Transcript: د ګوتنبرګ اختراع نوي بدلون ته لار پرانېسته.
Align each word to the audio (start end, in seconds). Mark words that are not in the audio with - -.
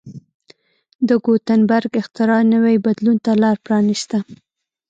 د 1.07 1.09
ګوتنبرګ 1.25 1.91
اختراع 2.01 2.41
نوي 2.53 2.75
بدلون 2.85 3.17
ته 3.25 3.31
لار 3.41 3.57
پرانېسته. 3.65 4.17